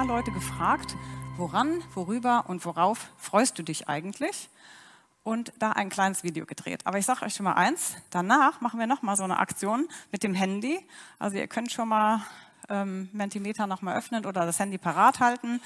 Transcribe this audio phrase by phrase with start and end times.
[0.00, 0.96] paar Leute gefragt,
[1.36, 4.48] woran, worüber und worauf freust du dich eigentlich?
[5.24, 6.86] Und da ein kleines Video gedreht.
[6.86, 10.22] Aber ich sage euch schon mal eins, danach machen wir nochmal so eine Aktion mit
[10.22, 10.80] dem Handy.
[11.18, 12.22] Also ihr könnt schon mal
[12.70, 15.60] ähm, Mentimeter nochmal öffnen oder das Handy parat halten.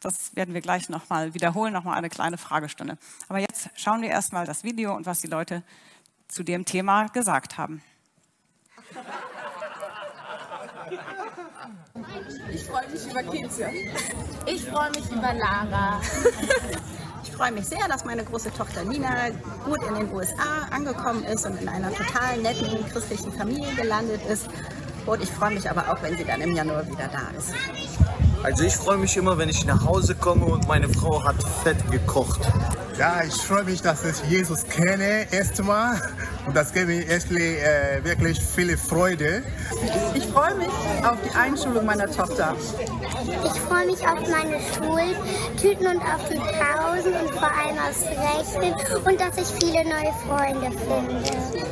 [0.00, 2.98] Das werden wir gleich nochmal wiederholen, nochmal eine kleine Fragestunde.
[3.30, 5.62] Aber jetzt schauen wir erstmal das Video und was die Leute
[6.26, 7.82] zu dem Thema gesagt haben.
[12.52, 13.68] Ich freue mich über Kinzia.
[14.46, 16.00] Ich freue mich über Lara.
[17.24, 19.28] Ich freue mich sehr, dass meine große Tochter Nina
[19.64, 24.48] gut in den USA angekommen ist und in einer total netten christlichen Familie gelandet ist.
[25.06, 27.52] Und ich freue mich aber auch, wenn sie dann im Januar wieder da ist.
[28.42, 31.88] Also ich freue mich immer, wenn ich nach Hause komme und meine Frau hat Fett
[31.92, 32.40] gekocht.
[32.98, 36.00] Ja, ich freue mich, dass ich Jesus kenne erstmal
[36.46, 39.44] und das gibt mir erstlich, äh, wirklich viele Freude.
[40.14, 40.66] Ich freue mich
[41.04, 42.56] auf die Einschulung meiner Tochter.
[43.44, 48.74] Ich freue mich auf meine Schultüten und auf die Pausen und vor allem aufs Rechnen
[49.04, 51.67] und dass ich viele neue Freunde finde.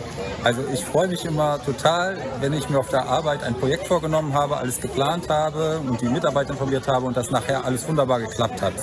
[0.47, 4.33] Also ich freue mich immer total, wenn ich mir auf der Arbeit ein Projekt vorgenommen
[4.33, 8.63] habe, alles geplant habe und die Mitarbeiter informiert habe und das nachher alles wunderbar geklappt
[8.63, 8.75] hat.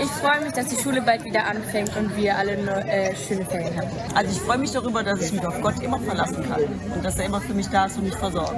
[0.00, 3.76] Ich freue mich, dass die Schule bald wieder anfängt und wir alle äh, schöne Ferien
[3.76, 3.90] haben.
[4.14, 6.62] Also ich freue mich darüber, dass ich mich auf Gott immer verlassen kann
[6.94, 8.56] und dass er immer für mich da ist und mich versorgt.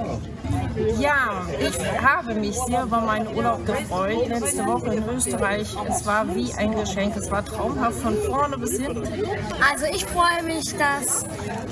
[0.99, 4.27] Ja, ich habe mich sehr über meinen Urlaub gefreut.
[4.27, 5.75] Letzte Woche in Österreich.
[5.89, 7.15] Es war wie ein Geschenk.
[7.15, 9.03] Es war traumhaft von vorne bis hinten.
[9.71, 11.25] Also ich freue mich, dass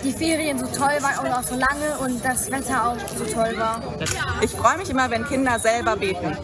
[0.03, 3.57] die Ferien so toll waren und auch so lange und das Wetter auch so toll
[3.57, 3.81] war.
[4.41, 6.37] Ich freue mich immer, wenn Kinder selber beten.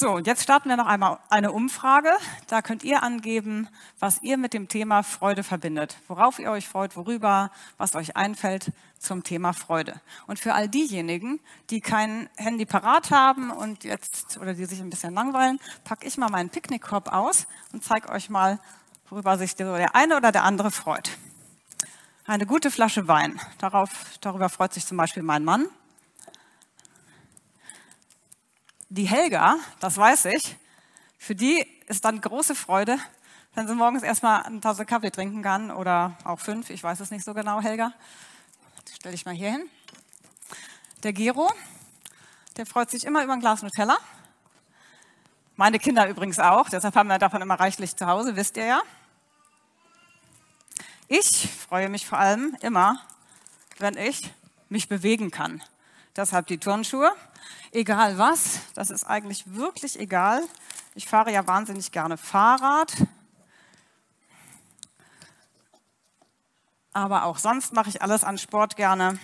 [0.00, 2.08] So, und jetzt starten wir noch einmal eine Umfrage.
[2.46, 3.68] Da könnt ihr angeben,
[3.98, 5.98] was ihr mit dem Thema Freude verbindet.
[6.08, 10.00] Worauf ihr euch freut, worüber, was euch einfällt zum Thema Freude.
[10.26, 11.38] Und für all diejenigen,
[11.68, 16.16] die kein Handy parat haben und jetzt oder die sich ein bisschen langweilen, packe ich
[16.16, 18.58] mal meinen Picknickkorb aus und zeige euch mal,
[19.10, 21.10] worüber sich der eine oder der andere freut.
[22.24, 23.38] Eine gute Flasche Wein.
[23.58, 23.90] Darauf,
[24.22, 25.68] darüber freut sich zum Beispiel mein Mann
[28.90, 30.56] die Helga, das weiß ich,
[31.16, 32.98] für die ist dann große Freude,
[33.54, 37.10] wenn sie morgens erstmal eine Tasse Kaffee trinken kann oder auch fünf, ich weiß es
[37.10, 37.92] nicht so genau, Helga.
[38.92, 39.70] Stelle ich mal hier hin.
[41.04, 41.50] Der Gero,
[42.56, 43.96] der freut sich immer über ein Glas Nutella.
[45.54, 48.82] Meine Kinder übrigens auch, deshalb haben wir davon immer reichlich zu Hause, wisst ihr ja.
[51.06, 53.00] Ich freue mich vor allem immer,
[53.78, 54.32] wenn ich
[54.68, 55.62] mich bewegen kann.
[56.16, 57.12] Deshalb die Turnschuhe
[57.72, 60.42] egal was, das ist eigentlich wirklich egal.
[60.94, 62.92] Ich fahre ja wahnsinnig gerne Fahrrad.
[66.92, 69.18] Aber auch sonst mache ich alles an Sport gerne.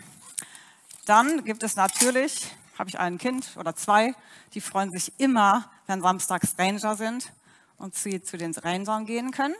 [1.05, 4.15] Dann gibt es natürlich, habe ich ein Kind oder zwei,
[4.55, 7.33] die freuen sich immer, wenn samstags Ranger sind
[7.79, 9.55] und sie zu den Rangern gehen können.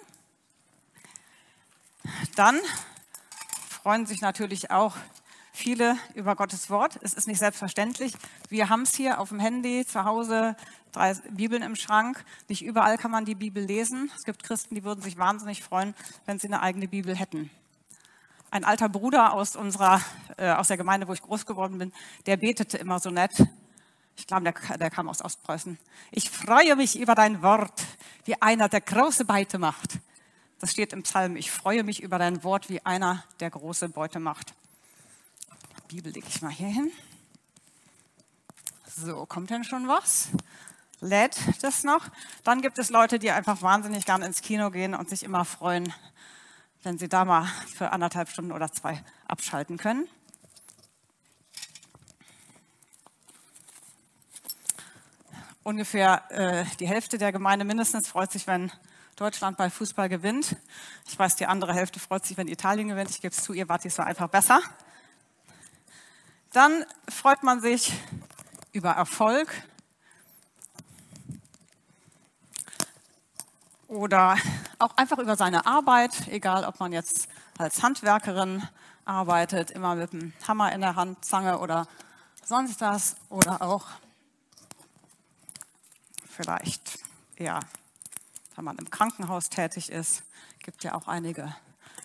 [2.37, 2.61] Dann
[3.69, 4.97] freuen sich natürlich auch
[5.57, 6.99] viele über Gottes Wort.
[7.03, 8.13] Es ist nicht selbstverständlich.
[8.51, 10.55] Wir haben es hier auf dem Handy, zu Hause,
[10.93, 12.25] drei Bibeln im Schrank.
[12.49, 14.11] Nicht überall kann man die Bibel lesen.
[14.15, 15.95] Es gibt Christen, die würden sich wahnsinnig freuen,
[16.27, 17.51] wenn sie eine eigene Bibel hätten.
[18.51, 20.03] Ein alter Bruder aus unserer,
[20.37, 21.93] äh, aus der Gemeinde, wo ich groß geworden bin,
[22.27, 23.33] der betete immer so nett.
[24.17, 25.79] Ich glaube, der, der kam aus Ostpreußen.
[26.11, 27.83] Ich freue mich über dein Wort,
[28.25, 29.99] wie einer, der große Beute macht.
[30.61, 31.37] Das steht im Psalm.
[31.37, 34.55] Ich freue mich über dein Wort, wie einer, der große Beute macht.
[35.89, 36.91] Bibel lege ich mal hier hin.
[38.89, 40.29] So, kommt denn schon was?
[41.01, 42.09] Lädt das noch?
[42.43, 45.93] Dann gibt es Leute, die einfach wahnsinnig gern ins Kino gehen und sich immer freuen,
[46.83, 50.09] wenn sie da mal für anderthalb Stunden oder zwei abschalten können.
[55.63, 58.73] Ungefähr äh, die Hälfte der Gemeinde mindestens freut sich, wenn
[59.15, 60.57] Deutschland bei Fußball gewinnt.
[61.07, 63.11] Ich weiß, die andere Hälfte freut sich, wenn Italien gewinnt.
[63.11, 64.61] Ich gebe es zu, ihr wart diesmal einfach besser.
[66.57, 67.93] Dann freut man sich
[68.73, 69.53] über Erfolg
[73.89, 74.39] oder
[74.79, 78.67] auch einfach über seine Arbeit, egal ob man jetzt als Handwerkerin
[79.05, 81.87] arbeitet, immer mit einem Hammer in der Hand, Zange oder
[82.43, 83.85] sonst was oder auch
[86.27, 87.01] vielleicht,
[87.37, 87.61] ja,
[88.55, 90.23] wenn man im Krankenhaus tätig ist,
[90.61, 91.55] gibt ja auch einige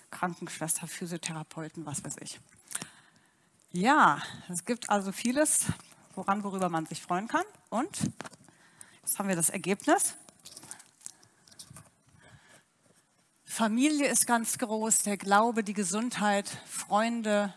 [0.09, 2.41] Krankenschwester, Physiotherapeuten, was weiß ich.
[3.73, 5.67] Ja, es gibt also vieles,
[6.15, 7.45] woran, worüber man sich freuen kann.
[7.69, 8.11] Und
[9.01, 10.15] jetzt haben wir das Ergebnis.
[13.45, 17.53] Familie ist ganz groß, der Glaube, die Gesundheit, Freunde,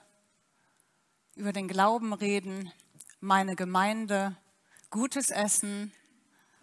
[1.34, 2.70] über den Glauben reden,
[3.18, 4.36] meine Gemeinde,
[4.90, 5.92] gutes Essen,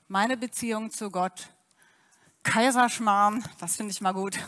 [0.08, 1.50] meine Beziehung zu Gott,
[2.44, 4.40] Kaiserschmarrn, das finde ich mal gut.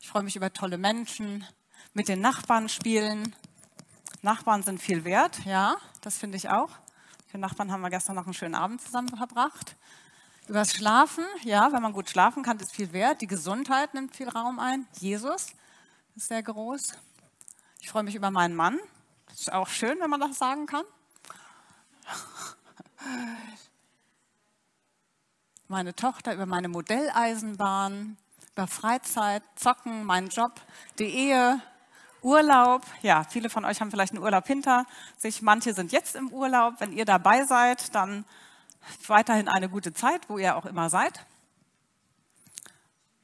[0.00, 1.44] Ich freue mich über tolle Menschen,
[1.98, 3.34] mit den Nachbarn spielen.
[4.22, 6.70] Nachbarn sind viel wert, ja, das finde ich auch.
[7.32, 9.74] Den Nachbarn haben wir gestern noch einen schönen Abend zusammen verbracht.
[10.46, 13.20] Übers Schlafen, ja, wenn man gut schlafen kann, ist viel wert.
[13.20, 14.86] Die Gesundheit nimmt viel Raum ein.
[15.00, 15.48] Jesus
[16.14, 16.92] ist sehr groß.
[17.80, 18.78] Ich freue mich über meinen Mann.
[19.26, 20.84] Das ist auch schön, wenn man das sagen kann.
[25.66, 28.16] Meine Tochter über meine Modelleisenbahn,
[28.52, 30.52] über Freizeit, Zocken, meinen Job,
[30.98, 31.60] die Ehe,
[32.22, 32.82] Urlaub.
[33.02, 34.86] Ja, viele von euch haben vielleicht einen Urlaub hinter
[35.16, 35.42] sich.
[35.42, 36.74] Manche sind jetzt im Urlaub.
[36.78, 38.24] Wenn ihr dabei seid, dann
[39.06, 41.24] weiterhin eine gute Zeit, wo ihr auch immer seid.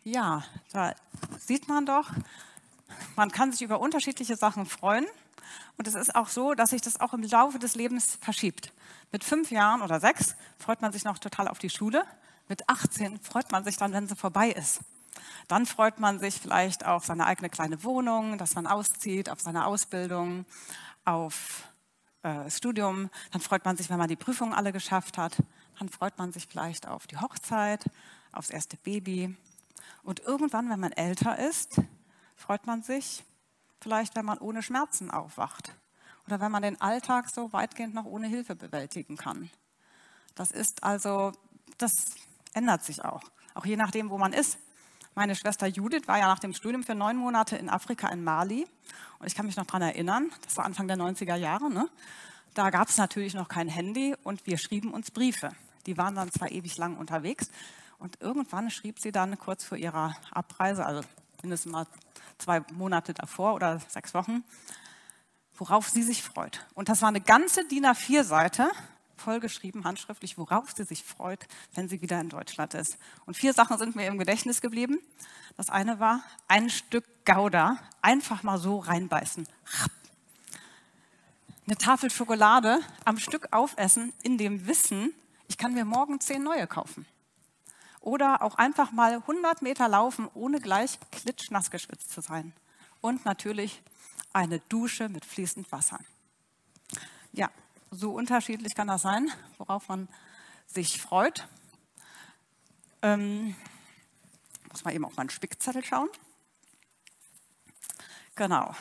[0.03, 0.95] Ja, da
[1.39, 2.11] sieht man doch,
[3.17, 5.07] man kann sich über unterschiedliche Sachen freuen.
[5.77, 8.73] Und es ist auch so, dass sich das auch im Laufe des Lebens verschiebt.
[9.13, 12.05] Mit fünf Jahren oder sechs freut man sich noch total auf die Schule.
[12.49, 14.81] Mit 18 freut man sich dann, wenn sie vorbei ist.
[15.49, 19.67] Dann freut man sich vielleicht auf seine eigene kleine Wohnung, dass man auszieht, auf seine
[19.67, 20.47] Ausbildung,
[21.05, 21.69] auf
[22.23, 23.11] äh, Studium.
[23.31, 25.37] Dann freut man sich, wenn man die Prüfungen alle geschafft hat.
[25.79, 27.85] Dann freut man sich vielleicht auf die Hochzeit,
[28.33, 29.37] aufs erste Baby.
[30.03, 31.81] Und irgendwann, wenn man älter ist,
[32.37, 33.25] freut man sich
[33.81, 35.75] vielleicht, wenn man ohne Schmerzen aufwacht
[36.27, 39.51] oder wenn man den Alltag so weitgehend noch ohne Hilfe bewältigen kann.
[40.35, 41.33] Das ist also,
[41.79, 41.93] das
[42.55, 43.23] ändert sich auch,
[43.55, 44.59] auch je nachdem, wo man ist.
[45.17, 48.67] Meine Schwester Judith war ja nach dem Studium für neun Monate in Afrika in Mali.
[49.21, 51.71] Und ich kann mich noch daran erinnern, das war Anfang der 90er Jahre.
[51.71, 51.89] Ne?
[52.55, 55.51] Da gab es natürlich noch kein Handy und wir schrieben uns Briefe.
[55.87, 57.49] Die waren dann zwar ewig lang unterwegs.
[57.99, 61.03] Und irgendwann schrieb sie dann kurz vor ihrer Abreise, also
[61.43, 61.87] mindestens mal
[62.39, 64.43] zwei Monate davor oder sechs Wochen,
[65.55, 66.67] worauf sie sich freut.
[66.75, 68.69] Und das war eine ganze DIN A4-Seite
[69.17, 72.99] vollgeschrieben, handschriftlich, worauf sie sich freut, wenn sie wieder in Deutschland ist.
[73.27, 74.99] Und vier Sachen sind mir im Gedächtnis geblieben.
[75.57, 79.49] Das eine war ein Stück Gouda, einfach mal so reinbeißen.
[81.67, 85.15] Eine Tafel Schokolade am Stück aufessen, in dem Wissen,
[85.49, 87.07] ich kann mir morgen zehn neue kaufen.
[88.01, 92.53] Oder auch einfach mal 100 Meter laufen, ohne gleich klitschnass geschwitzt zu sein.
[93.01, 93.83] Und natürlich
[94.35, 95.99] eine Dusche mit fließend Wasser.
[97.33, 97.51] Ja,
[97.95, 100.09] so unterschiedlich kann das sein, worauf man
[100.67, 101.47] sich freut.
[103.03, 103.55] Ähm,
[104.71, 106.09] muss man eben auf meinen Spickzettel schauen.
[108.35, 108.75] Genau.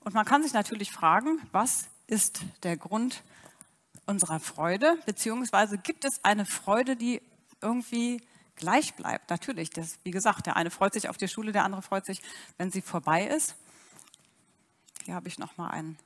[0.00, 3.22] Und man kann sich natürlich fragen, was ist der Grund
[4.06, 7.20] unserer Freude, beziehungsweise gibt es eine Freude, die
[7.60, 8.22] irgendwie
[8.56, 9.28] gleich bleibt?
[9.28, 12.22] Natürlich, das, wie gesagt, der eine freut sich auf die Schule, der andere freut sich,
[12.56, 13.54] wenn sie vorbei ist.
[15.04, 15.98] Hier habe ich noch mal ein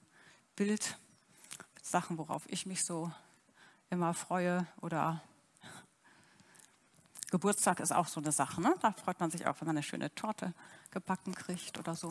[0.56, 0.98] Bild
[1.92, 3.12] Sachen, worauf ich mich so
[3.90, 4.66] immer freue.
[4.80, 5.22] Oder
[7.30, 8.62] Geburtstag ist auch so eine Sache.
[8.62, 8.74] Ne?
[8.80, 10.54] Da freut man sich auch, wenn man eine schöne Torte
[10.90, 12.10] gebacken kriegt oder so.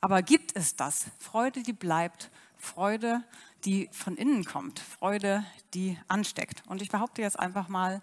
[0.00, 1.06] Aber gibt es das?
[1.18, 3.22] Freude, die bleibt, Freude,
[3.66, 6.62] die von innen kommt, Freude, die ansteckt.
[6.66, 8.02] Und ich behaupte jetzt einfach mal,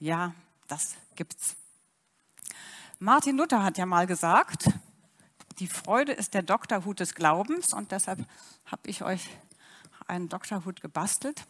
[0.00, 0.34] ja,
[0.66, 1.54] das gibt's.
[2.98, 4.68] Martin Luther hat ja mal gesagt,
[5.58, 8.20] die Freude ist der Doktorhut des Glaubens und deshalb
[8.66, 9.28] habe ich euch
[10.06, 11.44] einen Doktorhut gebastelt.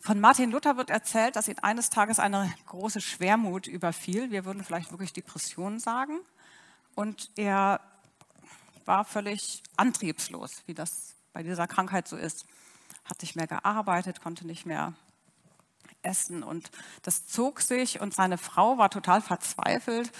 [0.00, 4.30] Von Martin Luther wird erzählt, dass ihn eines Tages eine große Schwermut überfiel.
[4.30, 6.20] Wir würden vielleicht wirklich Depression sagen.
[6.94, 7.80] Und er
[8.86, 12.46] war völlig antriebslos, wie das bei dieser Krankheit so ist.
[13.04, 14.94] Hat nicht mehr gearbeitet, konnte nicht mehr
[16.02, 16.70] essen und
[17.02, 20.10] das zog sich und seine Frau war total verzweifelt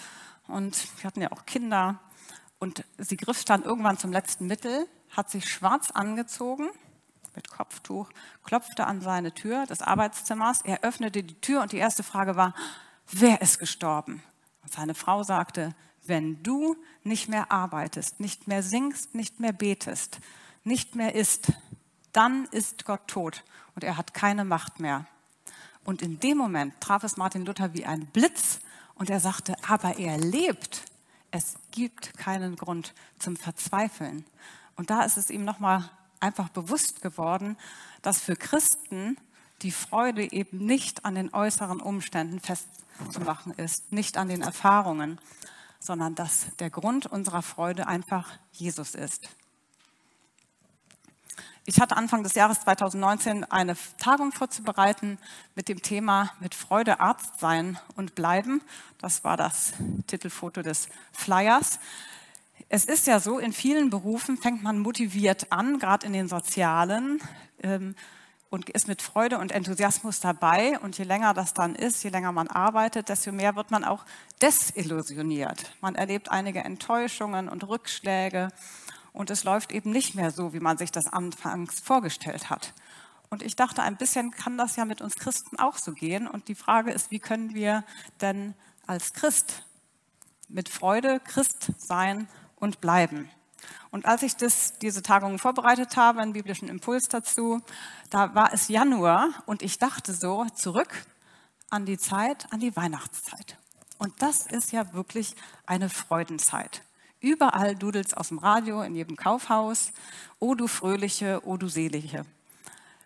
[0.47, 1.99] und wir hatten ja auch Kinder
[2.61, 6.69] und sie griff dann irgendwann zum letzten Mittel, hat sich schwarz angezogen
[7.35, 8.11] mit Kopftuch,
[8.45, 10.63] klopfte an seine Tür des Arbeitszimmers.
[10.63, 12.55] Er öffnete die Tür und die erste Frage war,
[13.11, 14.23] wer ist gestorben?
[14.63, 15.75] Und seine Frau sagte,
[16.07, 20.19] wenn du nicht mehr arbeitest, nicht mehr singst, nicht mehr betest,
[20.63, 21.53] nicht mehr isst,
[22.13, 25.07] dann ist Gott tot und er hat keine Macht mehr.
[25.85, 28.61] Und in dem Moment traf es Martin Luther wie ein Blitz
[28.95, 30.90] und er sagte, aber er lebt
[31.31, 34.25] es gibt keinen Grund zum Verzweifeln.
[34.77, 37.57] Und da ist es ihm nochmal einfach bewusst geworden,
[38.03, 39.17] dass für Christen
[39.63, 45.19] die Freude eben nicht an den äußeren Umständen festzumachen ist, nicht an den Erfahrungen,
[45.79, 49.29] sondern dass der Grund unserer Freude einfach Jesus ist.
[51.67, 55.19] Ich hatte Anfang des Jahres 2019 eine Tagung vorzubereiten
[55.55, 58.63] mit dem Thema Mit Freude Arzt sein und bleiben.
[58.99, 59.75] Das war das
[60.07, 61.79] Titelfoto des Flyers.
[62.71, 67.21] Es ist ja so, in vielen Berufen fängt man motiviert an, gerade in den sozialen,
[67.63, 67.95] ähm,
[68.49, 70.79] und ist mit Freude und Enthusiasmus dabei.
[70.81, 74.05] Und je länger das dann ist, je länger man arbeitet, desto mehr wird man auch
[74.43, 75.73] desillusioniert.
[75.81, 78.49] Man erlebt einige Enttäuschungen und Rückschläge
[79.13, 82.73] und es läuft eben nicht mehr so, wie man sich das anfangs vorgestellt hat.
[83.29, 86.27] Und ich dachte, ein bisschen kann das ja mit uns Christen auch so gehen.
[86.27, 87.85] Und die Frage ist, wie können wir
[88.21, 88.55] denn
[88.87, 89.65] als Christ
[90.49, 93.31] mit Freude Christ sein und bleiben?
[93.93, 97.61] Und als ich das, diese Tagungen vorbereitet habe, einen biblischen Impuls dazu,
[98.09, 101.07] da war es Januar und ich dachte so zurück
[101.71, 103.59] an die Zeit, an die Weihnachtszeit.
[103.99, 105.37] Und das ist ja wirklich
[105.67, 106.83] eine Freudenzeit.
[107.21, 109.93] Überall dudelt es aus dem Radio, in jedem Kaufhaus.
[110.39, 112.25] O du Fröhliche, o du Selige.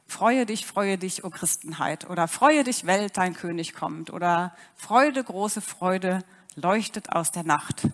[0.06, 2.08] Freue dich, freue dich, o Christenheit.
[2.08, 4.12] Oder freue dich, Welt, dein König kommt.
[4.12, 7.88] Oder Freude, große Freude, leuchtet aus der Nacht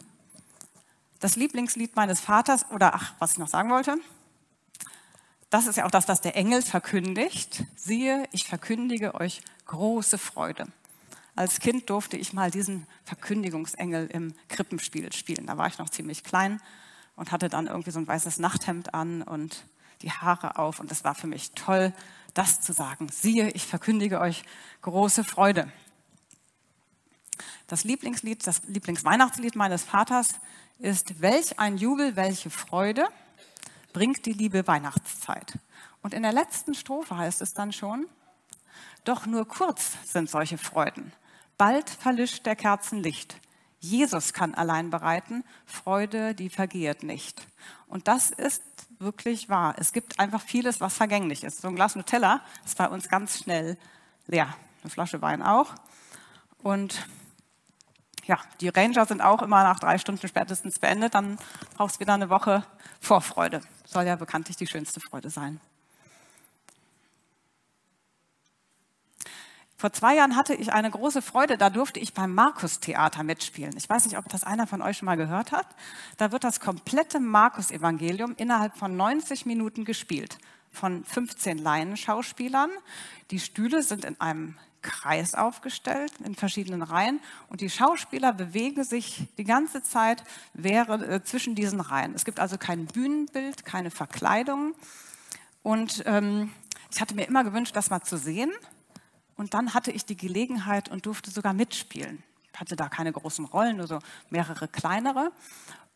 [1.20, 3.96] das Lieblingslied meines Vaters, oder ach, was ich noch sagen wollte,
[5.50, 7.64] das ist ja auch das, was der Engel verkündigt.
[7.76, 10.66] Siehe, ich verkündige euch große Freude.
[11.36, 15.46] Als Kind durfte ich mal diesen Verkündigungsengel im Krippenspiel spielen.
[15.46, 16.60] Da war ich noch ziemlich klein
[17.16, 19.64] und hatte dann irgendwie so ein weißes Nachthemd an und
[20.02, 20.80] die Haare auf.
[20.80, 21.92] Und es war für mich toll,
[22.34, 23.08] das zu sagen.
[23.08, 24.44] Siehe, ich verkündige euch
[24.82, 25.70] große Freude.
[27.66, 30.28] Das Lieblingslied, das Lieblingsweihnachtslied meines Vaters
[30.78, 33.08] ist, welch ein Jubel, welche Freude
[33.92, 35.58] bringt die liebe Weihnachtszeit.
[36.02, 38.06] Und in der letzten Strophe heißt es dann schon,
[39.04, 41.12] doch nur kurz sind solche Freuden.
[41.58, 43.36] Bald verlischt der Kerzen Licht.
[43.80, 47.46] Jesus kann allein bereiten, Freude, die vergeht nicht.
[47.86, 48.62] Und das ist
[48.98, 49.74] wirklich wahr.
[49.78, 51.62] Es gibt einfach vieles, was vergänglich ist.
[51.62, 53.78] So ein Glas Nutella ist bei uns ganz schnell
[54.26, 54.54] leer.
[54.82, 55.74] Eine Flasche Wein auch.
[56.62, 57.06] Und
[58.26, 61.38] ja, die Ranger sind auch immer nach drei Stunden spätestens beendet, dann
[61.74, 62.64] brauchst du wieder eine Woche
[63.00, 63.62] Vorfreude.
[63.84, 65.60] Soll ja bekanntlich die schönste Freude sein.
[69.80, 73.74] Vor zwei Jahren hatte ich eine große Freude, da durfte ich beim Markus-Theater mitspielen.
[73.78, 75.66] Ich weiß nicht, ob das einer von euch schon mal gehört hat.
[76.18, 80.36] Da wird das komplette Markus-Evangelium innerhalb von 90 Minuten gespielt
[80.70, 82.68] von 15 Laienschauspielern.
[83.30, 87.18] Die Stühle sind in einem Kreis aufgestellt in verschiedenen Reihen
[87.48, 90.22] und die Schauspieler bewegen sich die ganze Zeit
[90.52, 92.14] wäre, äh, zwischen diesen Reihen.
[92.14, 94.74] Es gibt also kein Bühnenbild, keine Verkleidung
[95.62, 96.52] und ähm,
[96.92, 98.52] ich hatte mir immer gewünscht, das mal zu sehen
[99.40, 102.22] und dann hatte ich die Gelegenheit und durfte sogar mitspielen.
[102.52, 105.32] Ich hatte da keine großen Rollen, nur so mehrere kleinere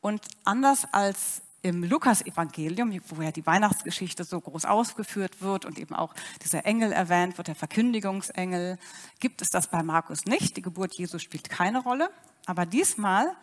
[0.01, 5.95] und anders als im Lukas-Evangelium, wo ja die Weihnachtsgeschichte so groß ausgeführt wird und eben
[5.95, 8.79] auch dieser Engel erwähnt wird, der Verkündigungsengel,
[9.21, 10.57] gibt es das bei Markus nicht.
[10.57, 12.09] Die Geburt Jesu spielt keine Rolle.
[12.47, 13.37] Aber diesmal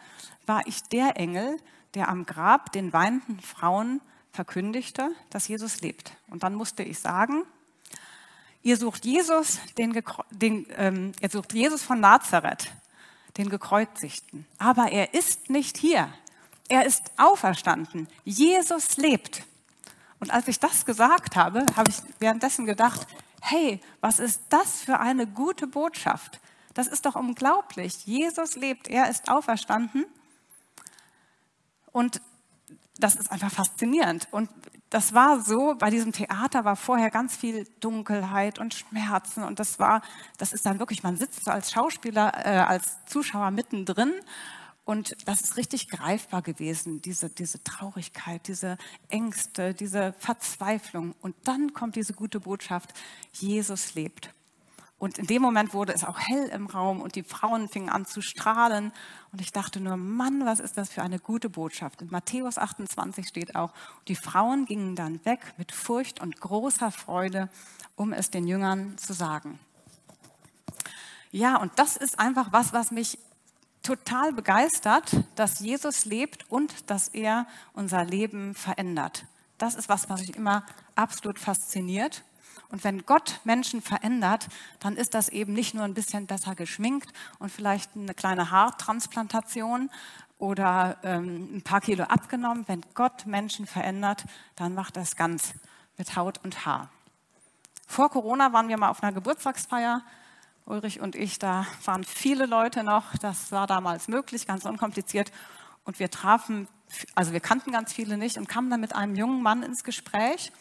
[0.48, 1.58] war ich der Engel,
[1.94, 6.14] der am Grab den weinenden Frauen verkündigte, dass Jesus lebt.
[6.28, 7.44] Und dann musste ich sagen,
[8.64, 12.72] ihr sucht Jesus, den, den ähm, ihr sucht Jesus von Nazareth,
[13.38, 14.46] den Gekreuzigten.
[14.58, 16.14] Aber er ist nicht hier.
[16.70, 18.08] Er ist auferstanden.
[18.24, 19.44] Jesus lebt.
[20.20, 23.08] Und als ich das gesagt habe, habe ich währenddessen gedacht,
[23.42, 26.40] hey, was ist das für eine gute Botschaft?
[26.74, 28.06] Das ist doch unglaublich.
[28.06, 30.06] Jesus lebt, er ist auferstanden.
[31.92, 32.22] Und
[32.98, 34.28] das ist einfach faszinierend.
[34.32, 34.50] Und
[34.92, 39.44] das war so, bei diesem Theater war vorher ganz viel Dunkelheit und Schmerzen.
[39.44, 40.04] Und das war,
[40.38, 44.14] das ist dann wirklich, man sitzt so als Schauspieler, äh, als Zuschauer mittendrin
[44.84, 48.78] und das ist richtig greifbar gewesen, diese, diese Traurigkeit, diese
[49.10, 51.16] Ängste, diese Verzweiflung.
[51.22, 52.94] Und dann kommt diese gute Botschaft,
[53.32, 54.34] Jesus lebt.
[55.02, 58.06] Und in dem Moment wurde es auch hell im Raum und die Frauen fingen an
[58.06, 58.92] zu strahlen.
[59.32, 62.04] Und ich dachte nur, Mann, was ist das für eine gute Botschaft.
[62.04, 63.74] In Matthäus 28 steht auch,
[64.08, 67.50] die Frauen gingen dann weg mit Furcht und großer Freude,
[67.96, 69.58] um es den Jüngern zu sagen.
[71.32, 73.18] Ja, und das ist einfach was, was mich
[73.82, 79.26] total begeistert, dass Jesus lebt und dass er unser Leben verändert.
[79.58, 82.24] Das ist was, was mich immer absolut fasziniert.
[82.70, 84.48] Und wenn Gott Menschen verändert,
[84.80, 89.90] dann ist das eben nicht nur ein bisschen besser geschminkt und vielleicht eine kleine Haartransplantation
[90.38, 92.64] oder ähm, ein paar Kilo abgenommen.
[92.68, 95.54] Wenn Gott Menschen verändert, dann macht das ganz
[95.98, 96.90] mit Haut und Haar.
[97.86, 100.02] Vor Corona waren wir mal auf einer Geburtstagsfeier
[100.66, 103.18] Ulrich und ich, da waren viele Leute noch.
[103.18, 105.32] Das war damals möglich, ganz unkompliziert.
[105.84, 106.68] Und wir trafen,
[107.16, 110.52] also wir kannten ganz viele nicht und kamen dann mit einem jungen Mann ins Gespräch,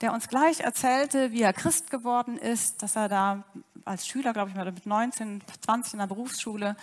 [0.00, 3.44] der uns gleich erzählte, wie er Christ geworden ist, dass er da
[3.84, 6.76] als Schüler, glaube ich mal, mit 19, 20 in der Berufsschule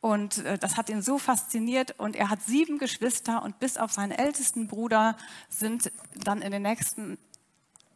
[0.00, 1.94] Und äh, das hat ihn so fasziniert.
[1.98, 5.16] Und er hat sieben Geschwister und bis auf seinen ältesten Bruder
[5.48, 7.18] sind dann in den nächsten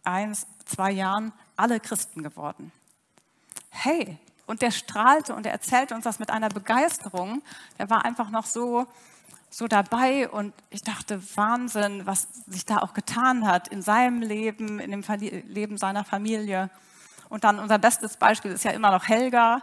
[0.04, 2.70] eins, zwei Jahren alle Christen geworden.
[3.70, 7.42] Hey, und der strahlte und er erzählte uns das mit einer Begeisterung.
[7.78, 8.86] Der war einfach noch so,
[9.50, 14.80] so dabei und ich dachte, Wahnsinn, was sich da auch getan hat in seinem Leben,
[14.80, 15.02] in dem
[15.46, 16.70] Leben seiner Familie.
[17.28, 19.62] Und dann unser bestes Beispiel ist ja immer noch Helga.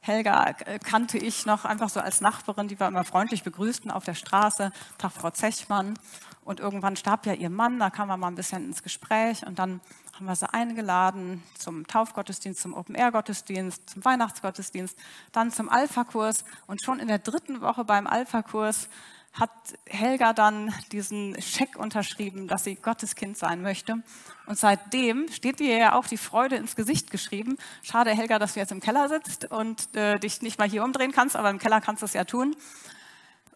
[0.00, 4.04] Helga äh, kannte ich noch einfach so als Nachbarin, die wir immer freundlich begrüßten auf
[4.04, 4.72] der Straße.
[4.98, 5.94] Tag Frau Zechmann.
[6.42, 9.58] Und irgendwann starb ja ihr Mann, da kamen wir mal ein bisschen ins Gespräch und
[9.58, 9.80] dann
[10.14, 14.98] haben wir sie eingeladen zum Taufgottesdienst, zum Open-Air-Gottesdienst, zum Weihnachtsgottesdienst,
[15.32, 18.88] dann zum Alpha-Kurs und schon in der dritten Woche beim Alpha-Kurs
[19.32, 19.50] hat
[19.86, 24.02] Helga dann diesen Scheck unterschrieben, dass sie Gottes Kind sein möchte.
[24.46, 27.56] Und seitdem steht dir ja auch die Freude ins Gesicht geschrieben.
[27.82, 31.12] Schade, Helga, dass du jetzt im Keller sitzt und äh, dich nicht mal hier umdrehen
[31.12, 32.56] kannst, aber im Keller kannst du es ja tun.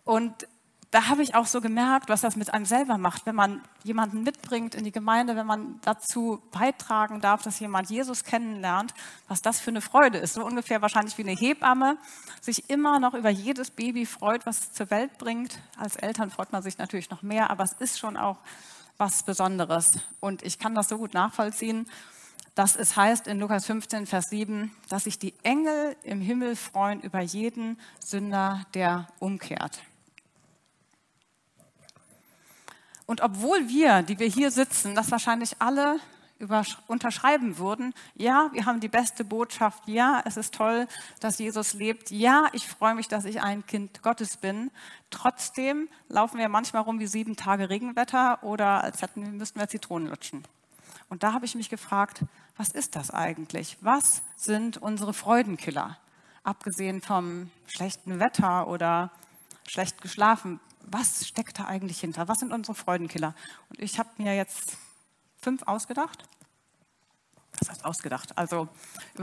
[0.04, 0.46] Und
[0.94, 4.22] da habe ich auch so gemerkt, was das mit einem selber macht, wenn man jemanden
[4.22, 8.94] mitbringt in die Gemeinde, wenn man dazu beitragen darf, dass jemand Jesus kennenlernt,
[9.26, 10.34] was das für eine Freude ist.
[10.34, 11.96] So ungefähr wahrscheinlich wie eine Hebamme
[12.40, 15.58] sich immer noch über jedes Baby freut, was es zur Welt bringt.
[15.76, 18.38] Als Eltern freut man sich natürlich noch mehr, aber es ist schon auch
[18.96, 19.94] was Besonderes.
[20.20, 21.90] Und ich kann das so gut nachvollziehen,
[22.54, 27.00] dass es heißt in Lukas 15, Vers 7, dass sich die Engel im Himmel freuen
[27.00, 29.82] über jeden Sünder, der umkehrt.
[33.06, 35.98] Und obwohl wir, die wir hier sitzen, das wahrscheinlich alle
[36.88, 40.88] unterschreiben würden, ja, wir haben die beste Botschaft, ja, es ist toll,
[41.20, 44.70] dass Jesus lebt, ja, ich freue mich, dass ich ein Kind Gottes bin.
[45.10, 50.08] Trotzdem laufen wir manchmal rum wie sieben Tage Regenwetter oder als hätten, müssten wir Zitronen
[50.08, 50.44] lutschen.
[51.08, 52.24] Und da habe ich mich gefragt,
[52.56, 53.76] was ist das eigentlich?
[53.80, 55.98] Was sind unsere Freudenkiller?
[56.42, 59.10] Abgesehen vom schlechten Wetter oder
[59.66, 62.28] schlecht geschlafen, was steckt da eigentlich hinter?
[62.28, 63.34] Was sind unsere Freudenkiller?
[63.68, 64.76] Und ich habe mir jetzt
[65.40, 66.28] fünf ausgedacht.
[67.58, 68.36] Das heißt ausgedacht.
[68.36, 68.68] Also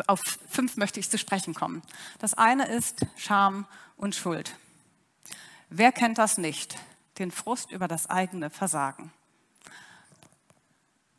[0.07, 1.81] auf fünf möchte ich zu sprechen kommen.
[2.19, 3.65] Das eine ist Scham
[3.97, 4.55] und Schuld.
[5.69, 6.77] Wer kennt das nicht?
[7.17, 9.11] Den Frust über das eigene Versagen.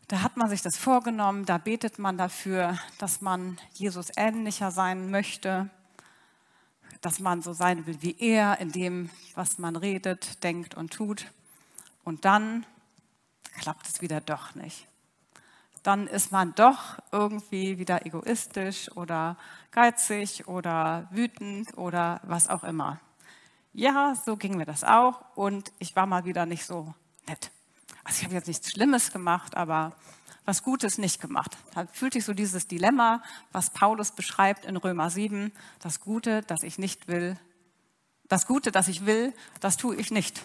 [0.09, 5.11] Da hat man sich das vorgenommen, da betet man dafür, dass man Jesus ähnlicher sein
[5.11, 5.71] möchte,
[7.03, 11.27] dass man so sein will wie er, in dem, was man redet, denkt und tut.
[12.05, 12.65] Und dann
[13.61, 14.87] klappt es wieder doch nicht.
[15.83, 19.37] Dann ist man doch irgendwie wieder egoistisch oder
[19.73, 23.01] geizig oder wütend oder was auch immer.
[23.73, 26.95] Ja, so ging mir das auch und ich war mal wieder nicht so
[27.27, 27.51] nett.
[28.05, 29.93] Also ich habe jetzt nichts Schlimmes gemacht, aber
[30.45, 31.57] was Gutes nicht gemacht.
[31.75, 36.63] Da fühlt sich so dieses Dilemma, was Paulus beschreibt in Römer 7, das Gute, das
[36.63, 37.39] ich nicht will,
[38.29, 40.45] das Gute, das ich will, das tue ich nicht.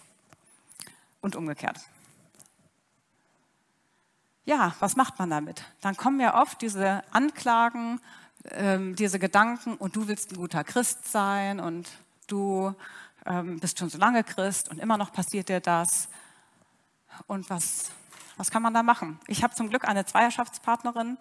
[1.22, 1.80] Und umgekehrt.
[4.46, 5.64] Ja, was macht man damit?
[5.82, 8.00] Dann kommen ja oft diese Anklagen,
[8.52, 11.90] ähm, diese Gedanken, und du willst ein guter Christ sein und
[12.28, 12.74] du
[13.26, 16.08] ähm, bist schon so lange Christ und immer noch passiert dir das.
[17.26, 17.92] Und was
[18.38, 19.20] was kann man da machen?
[19.28, 21.18] Ich habe zum Glück eine Zweierschaftspartnerin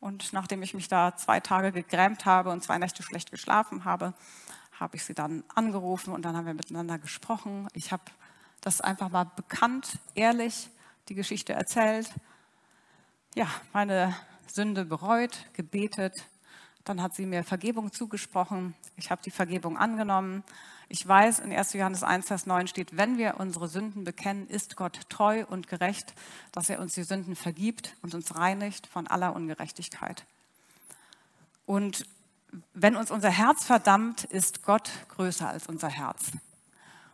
[0.00, 4.14] und nachdem ich mich da zwei Tage gegrämt habe und zwei Nächte schlecht geschlafen habe,
[4.78, 7.68] habe ich sie dann angerufen und dann haben wir miteinander gesprochen.
[7.74, 8.04] Ich habe
[8.60, 10.70] das einfach mal bekannt, ehrlich
[11.08, 12.10] die Geschichte erzählt.
[13.34, 16.24] Ja, meine Sünde bereut, gebetet.
[16.84, 18.74] Dann hat sie mir Vergebung zugesprochen.
[18.96, 20.44] Ich habe die Vergebung angenommen.
[20.92, 21.74] Ich weiß, in 1.
[21.74, 26.14] Johannes 1, Vers 9 steht, wenn wir unsere Sünden bekennen, ist Gott treu und gerecht,
[26.50, 30.24] dass er uns die Sünden vergibt und uns reinigt von aller Ungerechtigkeit.
[31.64, 32.06] Und
[32.74, 36.32] wenn uns unser Herz verdammt, ist Gott größer als unser Herz.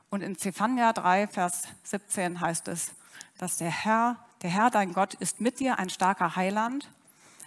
[0.08, 2.92] Und in Zephania 3, Vers 17 heißt es,
[3.36, 6.88] dass der Herr, der Herr, dein Gott, ist mit dir ein starker Heiland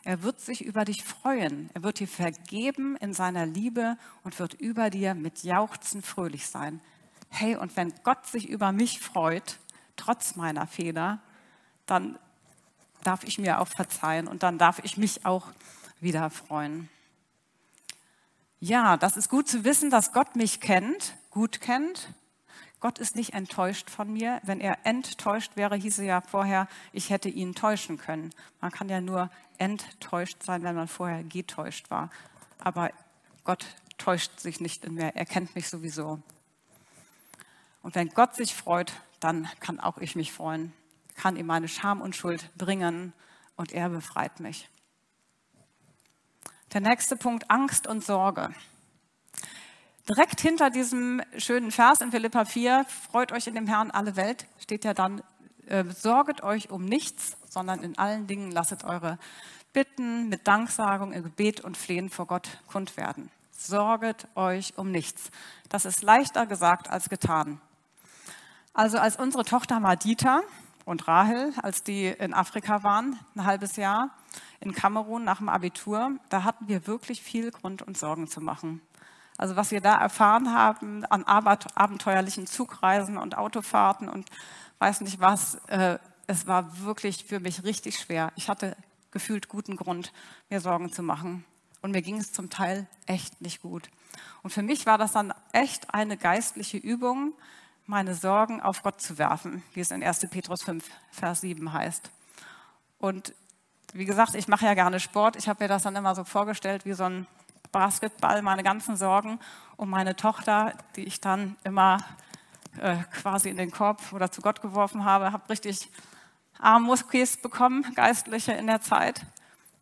[0.03, 1.69] er wird sich über dich freuen.
[1.73, 6.81] Er wird dir vergeben in seiner Liebe und wird über dir mit Jauchzen fröhlich sein.
[7.29, 9.59] Hey, und wenn Gott sich über mich freut,
[9.95, 11.19] trotz meiner Fehler,
[11.85, 12.17] dann
[13.03, 15.47] darf ich mir auch verzeihen und dann darf ich mich auch
[15.99, 16.89] wieder freuen.
[18.59, 22.13] Ja, das ist gut zu wissen, dass Gott mich kennt, gut kennt
[22.79, 24.39] Gott ist nicht enttäuscht von mir.
[24.43, 28.29] Wenn er enttäuscht wäre, hieße ja vorher, ich hätte ihn täuschen können.
[28.61, 32.09] Man kann ja nur enttäuscht sein, wenn man vorher getäuscht war.
[32.59, 32.91] Aber
[33.43, 33.65] Gott
[33.97, 35.15] täuscht sich nicht in mir.
[35.15, 36.19] Er kennt mich sowieso.
[37.81, 40.73] Und wenn Gott sich freut, dann kann auch ich mich freuen,
[41.15, 43.13] kann ihm meine Scham und Schuld bringen
[43.55, 44.69] und er befreit mich.
[46.73, 48.53] Der nächste Punkt, Angst und Sorge.
[50.07, 54.47] Direkt hinter diesem schönen Vers in Philippa 4, freut euch in dem Herrn alle Welt,
[54.59, 55.21] steht ja dann,
[55.69, 59.17] äh, sorget euch um nichts, sondern in allen Dingen lasset eure
[59.71, 63.29] Bitten mit Danksagung, im Gebet und Flehen vor Gott kund werden.
[63.51, 65.29] Sorget euch um nichts.
[65.69, 67.61] Das ist leichter gesagt als getan.
[68.73, 70.41] Also als unsere Tochter Madita
[70.85, 74.09] und Rahel, als die in Afrika waren, ein halbes Jahr,
[74.59, 78.81] in Kamerun nach dem Abitur, da hatten wir wirklich viel Grund, uns Sorgen zu machen.
[79.37, 84.27] Also was wir da erfahren haben an abenteuerlichen Zugreisen und Autofahrten und
[84.79, 88.31] weiß nicht was, äh, es war wirklich für mich richtig schwer.
[88.35, 88.75] Ich hatte
[89.11, 90.11] gefühlt guten Grund,
[90.49, 91.45] mir Sorgen zu machen.
[91.81, 93.89] Und mir ging es zum Teil echt nicht gut.
[94.43, 97.33] Und für mich war das dann echt eine geistliche Übung,
[97.85, 100.27] meine Sorgen auf Gott zu werfen, wie es in 1.
[100.29, 102.11] Petrus 5, Vers 7 heißt.
[102.99, 103.33] Und
[103.93, 105.35] wie gesagt, ich mache ja gerne Sport.
[105.35, 107.27] Ich habe mir das dann immer so vorgestellt wie so ein
[107.71, 109.39] Basketball, meine ganzen Sorgen
[109.77, 111.97] um meine Tochter, die ich dann immer
[112.77, 115.89] äh, quasi in den Korb oder zu Gott geworfen habe, habe richtig
[116.59, 119.25] Armmuskis bekommen, Geistliche in der Zeit.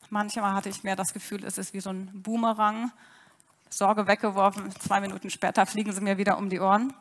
[0.10, 2.92] Manchmal hatte ich mehr das Gefühl, es ist wie so ein Boomerang.
[3.70, 6.94] Sorge weggeworfen, zwei Minuten später fliegen sie mir wieder um die Ohren.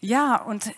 [0.00, 0.72] Ja, und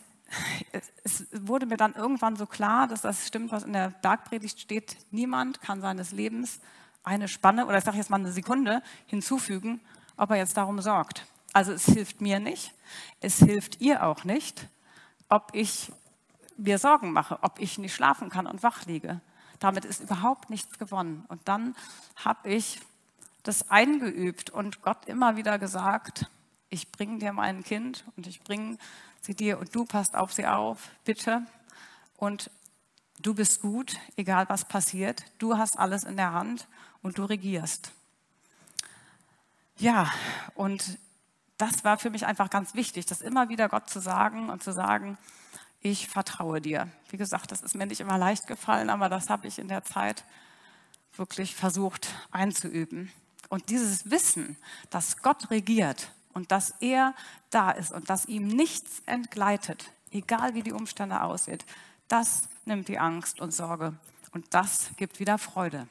[1.02, 4.96] es wurde mir dann irgendwann so klar, dass das stimmt, was in der Bergpredigt steht.
[5.10, 6.60] Niemand kann seines Lebens
[7.04, 9.80] eine Spanne oder ich sage jetzt mal eine Sekunde hinzufügen,
[10.16, 11.24] ob er jetzt darum sorgt.
[11.56, 12.74] Also es hilft mir nicht,
[13.22, 14.68] es hilft ihr auch nicht,
[15.30, 15.90] ob ich
[16.58, 19.22] mir Sorgen mache, ob ich nicht schlafen kann und wach liege.
[19.58, 21.24] Damit ist überhaupt nichts gewonnen.
[21.28, 21.74] Und dann
[22.14, 22.78] habe ich
[23.42, 26.30] das eingeübt und Gott immer wieder gesagt,
[26.68, 28.76] ich bringe dir mein Kind und ich bringe
[29.22, 31.40] sie dir und du passt auf sie auf, bitte.
[32.18, 32.50] Und
[33.22, 35.24] du bist gut, egal was passiert.
[35.38, 36.68] Du hast alles in der Hand
[37.00, 37.92] und du regierst.
[39.78, 40.12] Ja,
[40.54, 40.98] und
[41.58, 44.72] das war für mich einfach ganz wichtig, das immer wieder Gott zu sagen und zu
[44.72, 45.16] sagen,
[45.80, 46.88] ich vertraue dir.
[47.10, 49.84] Wie gesagt, das ist mir nicht immer leicht gefallen, aber das habe ich in der
[49.84, 50.24] Zeit
[51.16, 53.12] wirklich versucht einzuüben.
[53.48, 54.56] Und dieses Wissen,
[54.90, 57.14] dass Gott regiert und dass er
[57.50, 61.62] da ist und dass ihm nichts entgleitet, egal wie die Umstände aussehen,
[62.08, 63.94] das nimmt die Angst und Sorge
[64.32, 65.88] und das gibt wieder Freude.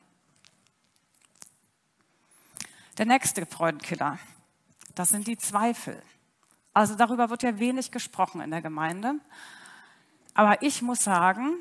[2.97, 4.19] Der nächste Freudenkiller,
[4.95, 6.01] das sind die Zweifel.
[6.73, 9.15] Also darüber wird ja wenig gesprochen in der Gemeinde.
[10.33, 11.55] Aber ich muss sagen,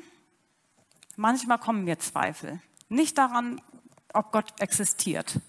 [1.15, 2.59] manchmal kommen mir Zweifel.
[2.89, 3.61] Nicht daran,
[4.13, 5.39] ob Gott existiert.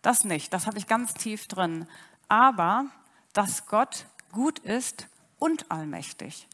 [0.00, 1.86] Das nicht, das habe ich ganz tief drin.
[2.28, 2.86] Aber,
[3.32, 6.48] dass Gott gut ist und allmächtig.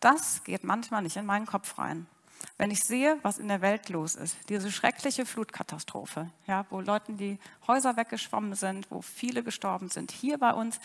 [0.00, 2.06] Das geht manchmal nicht in meinen Kopf rein.
[2.58, 7.16] Wenn ich sehe, was in der Welt los ist, diese schreckliche Flutkatastrophe, ja, wo Leuten
[7.16, 10.10] die Häuser weggeschwommen sind, wo viele gestorben sind.
[10.10, 10.80] Hier bei uns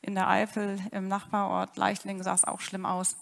[0.00, 3.16] in der Eifel im Nachbarort Leichtlingen sah es auch schlimm aus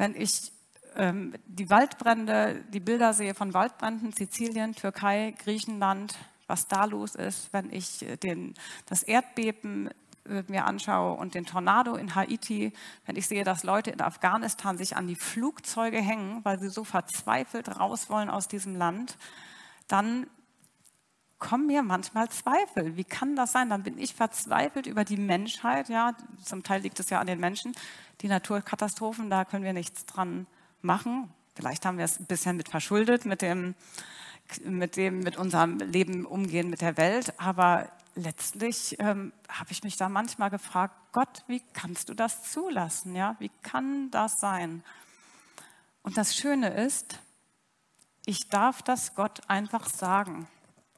[0.00, 0.50] wenn ich
[0.96, 7.52] ähm, die Waldbrände, die Bilder sehe von Waldbränden, Sizilien, Türkei, Griechenland, was da los ist,
[7.52, 8.54] wenn ich äh, den,
[8.86, 9.90] das Erdbeben
[10.48, 12.72] mir anschaue und den Tornado in Haiti,
[13.06, 16.84] wenn ich sehe, dass Leute in Afghanistan sich an die Flugzeuge hängen, weil sie so
[16.84, 19.18] verzweifelt raus wollen aus diesem Land,
[19.88, 20.26] dann
[21.38, 22.96] kommen mir manchmal Zweifel.
[22.96, 23.70] Wie kann das sein?
[23.70, 25.88] Dann bin ich verzweifelt über die Menschheit.
[25.88, 26.12] Ja,
[26.44, 27.72] zum Teil liegt es ja an den Menschen.
[28.20, 30.46] Die Naturkatastrophen, da können wir nichts dran
[30.82, 31.32] machen.
[31.54, 33.74] Vielleicht haben wir es ein bisschen mit verschuldet, mit dem,
[34.64, 37.34] mit dem, mit unserem Leben umgehen mit der Welt.
[37.38, 43.14] Aber letztlich ähm, habe ich mich da manchmal gefragt, Gott, wie kannst du das zulassen?
[43.14, 44.84] Ja, wie kann das sein?
[46.02, 47.18] Und das Schöne ist,
[48.26, 50.46] ich darf das Gott einfach sagen.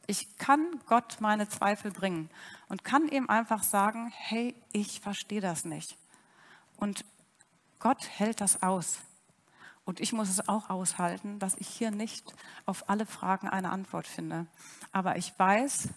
[0.06, 2.28] Ich kann Gott meine Zweifel bringen
[2.68, 5.96] und kann ihm einfach sagen, hey, ich verstehe das nicht.
[6.76, 7.04] Und
[7.78, 8.98] Gott hält das aus.
[9.84, 12.34] Und ich muss es auch aushalten, dass ich hier nicht
[12.66, 14.46] auf alle Fragen eine Antwort finde.
[14.92, 15.88] Aber ich weiß,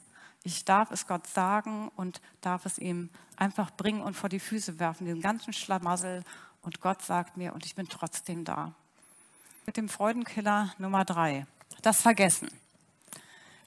[0.43, 4.79] ich darf es Gott sagen und darf es ihm einfach bringen und vor die Füße
[4.79, 6.23] werfen, den ganzen Schlamassel.
[6.61, 8.73] Und Gott sagt mir, und ich bin trotzdem da.
[9.65, 11.45] Mit dem Freudenkiller Nummer drei,
[11.81, 12.49] das Vergessen.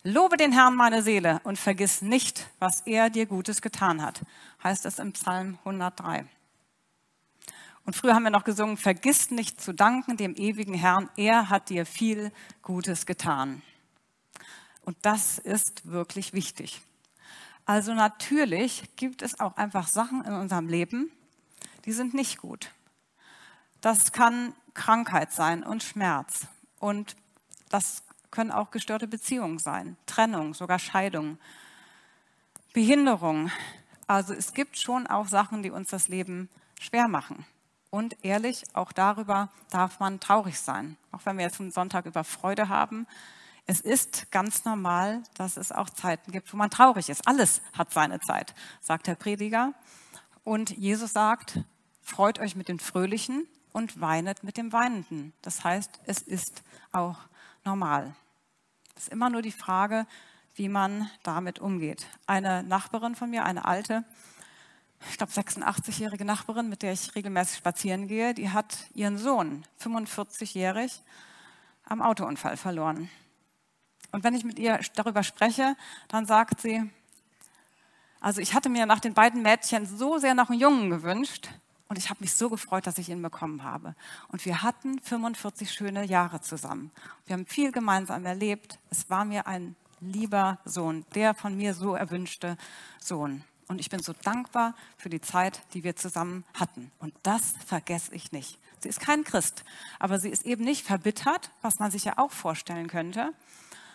[0.04, 4.22] Lobe den Herrn meine Seele und vergiss nicht, was er dir Gutes getan hat,
[4.62, 6.24] heißt es im Psalm 103.
[7.88, 11.70] Und früher haben wir noch gesungen, vergiss nicht zu danken dem ewigen Herrn, er hat
[11.70, 13.62] dir viel Gutes getan.
[14.82, 16.82] Und das ist wirklich wichtig.
[17.64, 21.10] Also natürlich gibt es auch einfach Sachen in unserem Leben,
[21.86, 22.72] die sind nicht gut.
[23.80, 26.46] Das kann Krankheit sein und Schmerz.
[26.80, 27.16] Und
[27.70, 31.38] das können auch gestörte Beziehungen sein, Trennung, sogar Scheidung,
[32.74, 33.50] Behinderung,
[34.06, 37.46] Also es gibt schon auch Sachen, die uns das Leben schwer machen.
[37.90, 40.96] Und ehrlich, auch darüber darf man traurig sein.
[41.10, 43.06] Auch wenn wir jetzt einen Sonntag über Freude haben.
[43.66, 47.26] Es ist ganz normal, dass es auch Zeiten gibt, wo man traurig ist.
[47.26, 49.72] Alles hat seine Zeit, sagt der Prediger.
[50.44, 51.60] Und Jesus sagt,
[52.02, 55.32] freut euch mit den Fröhlichen und weinet mit dem Weinenden.
[55.42, 57.18] Das heißt, es ist auch
[57.64, 58.14] normal.
[58.96, 60.06] Es ist immer nur die Frage,
[60.54, 62.06] wie man damit umgeht.
[62.26, 64.04] Eine Nachbarin von mir, eine alte,
[65.10, 71.02] ich glaube 86-jährige Nachbarin, mit der ich regelmäßig spazieren gehe, die hat ihren Sohn, 45-jährig,
[71.84, 73.08] am Autounfall verloren.
[74.10, 75.76] Und wenn ich mit ihr darüber spreche,
[76.08, 76.90] dann sagt sie,
[78.20, 81.48] also ich hatte mir nach den beiden Mädchen so sehr noch einen Jungen gewünscht
[81.88, 83.94] und ich habe mich so gefreut, dass ich ihn bekommen habe.
[84.28, 86.90] Und wir hatten 45 schöne Jahre zusammen.
[87.26, 88.78] Wir haben viel gemeinsam erlebt.
[88.90, 92.56] Es war mir ein lieber Sohn, der von mir so erwünschte
[93.00, 93.44] Sohn.
[93.68, 96.90] Und ich bin so dankbar für die Zeit, die wir zusammen hatten.
[96.98, 98.58] Und das vergesse ich nicht.
[98.80, 99.64] Sie ist kein Christ,
[99.98, 103.32] aber sie ist eben nicht verbittert, was man sich ja auch vorstellen könnte,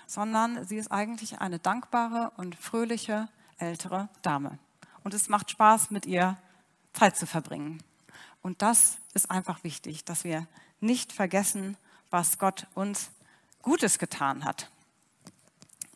[0.07, 4.59] sondern sie ist eigentlich eine dankbare und fröhliche ältere Dame.
[5.03, 6.37] Und es macht Spaß, mit ihr
[6.93, 7.81] Zeit zu verbringen.
[8.41, 10.47] Und das ist einfach wichtig, dass wir
[10.81, 11.77] nicht vergessen,
[12.09, 13.09] was Gott uns
[13.61, 14.69] Gutes getan hat.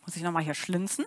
[0.06, 1.06] Muss ich nochmal hier schlinzen?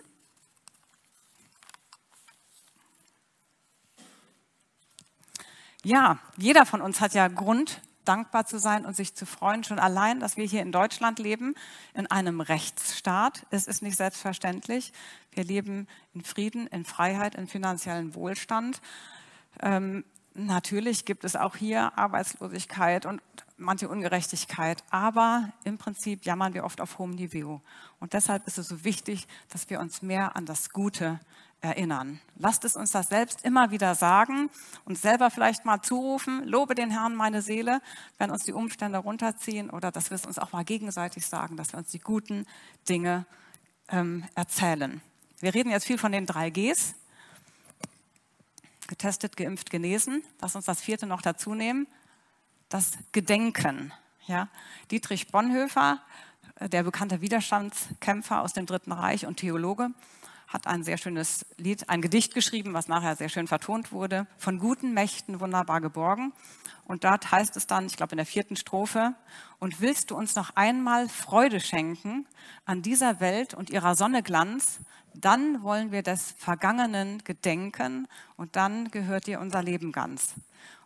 [5.83, 9.63] Ja, jeder von uns hat ja Grund, dankbar zu sein und sich zu freuen.
[9.63, 11.55] Schon allein, dass wir hier in Deutschland leben,
[11.93, 13.45] in einem Rechtsstaat.
[13.49, 14.93] Es ist nicht selbstverständlich.
[15.31, 18.81] Wir leben in Frieden, in Freiheit, in finanziellen Wohlstand.
[19.59, 23.21] Ähm, natürlich gibt es auch hier Arbeitslosigkeit und
[23.57, 27.61] manche Ungerechtigkeit, aber im Prinzip jammern wir oft auf hohem Niveau.
[27.99, 31.19] Und deshalb ist es so wichtig, dass wir uns mehr an das Gute
[31.61, 32.19] erinnern.
[32.35, 34.49] Lasst es uns das selbst immer wieder sagen
[34.85, 37.81] und selber vielleicht mal zurufen, lobe den Herrn meine Seele,
[38.17, 41.73] wenn uns die Umstände runterziehen oder dass wir es uns auch mal gegenseitig sagen, dass
[41.73, 42.47] wir uns die guten
[42.89, 43.25] Dinge
[43.89, 45.01] ähm, erzählen.
[45.39, 46.95] Wir reden jetzt viel von den drei Gs.
[48.87, 50.23] Getestet, geimpft, genesen.
[50.41, 51.87] Lass uns das vierte noch dazu nehmen.
[52.69, 53.93] Das Gedenken.
[54.27, 54.49] Ja?
[54.89, 56.01] Dietrich Bonhoeffer,
[56.55, 59.91] äh, der bekannte Widerstandskämpfer aus dem Dritten Reich und Theologe,
[60.51, 64.59] hat ein sehr schönes Lied, ein Gedicht geschrieben, was nachher sehr schön vertont wurde, von
[64.59, 66.33] guten Mächten wunderbar geborgen.
[66.85, 69.15] Und dort heißt es dann, ich glaube in der vierten Strophe,
[69.59, 72.27] und willst du uns noch einmal Freude schenken
[72.65, 74.79] an dieser Welt und ihrer Sonne Glanz,
[75.13, 80.33] dann wollen wir des Vergangenen gedenken und dann gehört dir unser Leben ganz.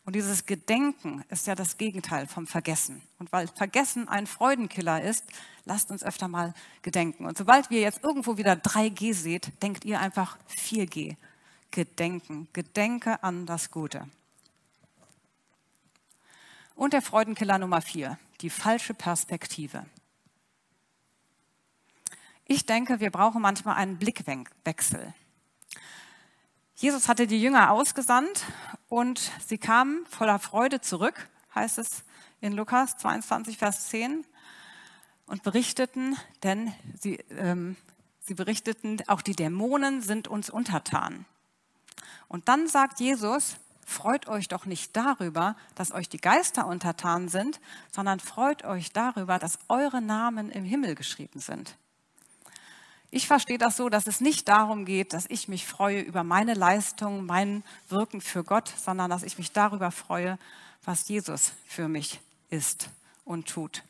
[0.06, 3.02] Und dieses Gedenken ist ja das Gegenteil vom Vergessen.
[3.18, 5.26] Und weil Vergessen ein Freudenkiller ist,
[5.66, 7.26] lasst uns öfter mal gedenken.
[7.26, 11.16] Und sobald wir jetzt irgendwo wieder 3G seht, denkt ihr einfach 4G.
[11.72, 12.48] Gedenken.
[12.54, 14.08] Gedenke an das Gute.
[16.76, 19.86] Und der Freudenkiller Nummer 4, die falsche Perspektive.
[22.46, 25.14] Ich denke, wir brauchen manchmal einen Blickwechsel.
[26.76, 28.46] Jesus hatte die Jünger ausgesandt
[28.90, 32.04] und sie kamen voller Freude zurück, heißt es
[32.42, 34.26] in Lukas 22, Vers 10,
[35.26, 37.76] und berichteten, denn sie, ähm,
[38.20, 41.26] sie berichteten, auch die Dämonen sind uns untertan.
[42.28, 47.60] Und dann sagt Jesus, freut euch doch nicht darüber, dass euch die Geister untertan sind,
[47.92, 51.78] sondern freut euch darüber, dass eure Namen im Himmel geschrieben sind.
[53.16, 56.54] Ich verstehe das so, dass es nicht darum geht, dass ich mich freue über meine
[56.54, 60.38] Leistung, mein Wirken für Gott, sondern dass ich mich darüber freue,
[60.84, 62.90] was Jesus für mich ist
[63.24, 63.84] und tut.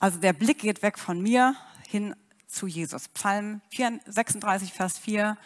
[0.00, 1.54] Also der Blick geht weg von mir
[1.86, 2.16] hin
[2.48, 3.06] zu Jesus.
[3.10, 3.60] Psalm
[4.06, 5.38] 36, Vers 4.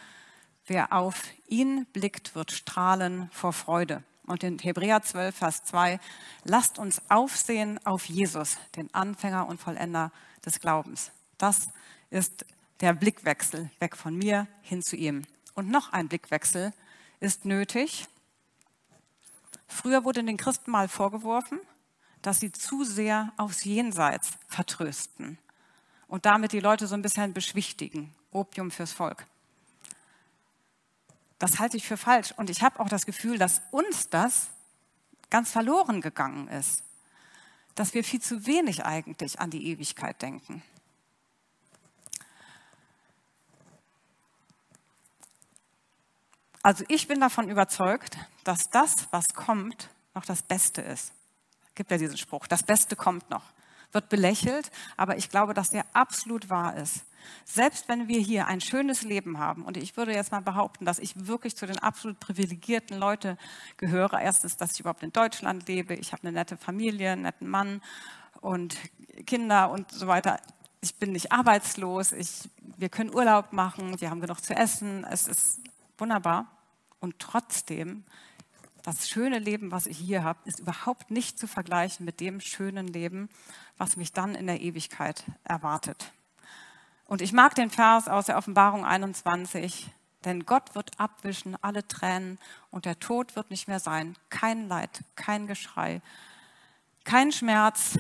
[0.67, 4.03] Wer auf ihn blickt, wird strahlen vor Freude.
[4.25, 6.01] Und in Hebräer 12, Vers 2,
[6.45, 10.11] lasst uns aufsehen auf Jesus, den Anfänger und Vollender
[10.43, 11.13] des Glaubens.
[11.41, 11.71] Das
[12.11, 12.45] ist
[12.81, 15.25] der Blickwechsel weg von mir hin zu ihm.
[15.55, 16.75] Und noch ein Blickwechsel
[17.19, 18.07] ist nötig.
[19.67, 21.59] Früher wurde den Christen mal vorgeworfen,
[22.21, 25.39] dass sie zu sehr aufs Jenseits vertrösten
[26.09, 28.15] und damit die Leute so ein bisschen beschwichtigen.
[28.33, 29.27] Opium fürs Volk.
[31.39, 32.35] Das halte ich für falsch.
[32.37, 34.51] Und ich habe auch das Gefühl, dass uns das
[35.31, 36.83] ganz verloren gegangen ist.
[37.75, 40.63] Dass wir viel zu wenig eigentlich an die Ewigkeit denken.
[46.63, 51.13] Also ich bin davon überzeugt, dass das, was kommt, noch das Beste ist.
[51.75, 53.45] Gibt ja diesen Spruch, das Beste kommt noch.
[53.93, 57.05] Wird belächelt, aber ich glaube, dass der absolut wahr ist.
[57.45, 60.99] Selbst wenn wir hier ein schönes Leben haben, und ich würde jetzt mal behaupten, dass
[60.99, 63.37] ich wirklich zu den absolut privilegierten Leuten
[63.79, 64.21] gehöre.
[64.21, 65.95] Erstens, dass ich überhaupt in Deutschland lebe.
[65.95, 67.83] Ich habe eine nette Familie, einen netten Mann
[68.41, 68.77] und
[69.27, 70.41] Kinder und so weiter.
[70.83, 72.13] Ich bin nicht arbeitslos.
[72.13, 74.01] Ich, wir können Urlaub machen.
[74.01, 75.05] Wir haben genug zu essen.
[75.05, 75.61] Es ist
[76.01, 76.47] wunderbar.
[77.01, 78.05] Und trotzdem
[78.83, 82.87] das schöne Leben, was ich hier habe, ist überhaupt nicht zu vergleichen mit dem schönen
[82.87, 83.29] Leben,
[83.77, 86.13] was mich dann in der Ewigkeit erwartet.
[87.07, 89.91] Und ich mag den Vers aus der Offenbarung 21,
[90.25, 92.39] denn Gott wird abwischen alle Tränen
[92.71, 94.17] und der Tod wird nicht mehr sein.
[94.29, 96.03] Kein Leid, kein Geschrei,
[97.05, 97.99] kein Schmerz.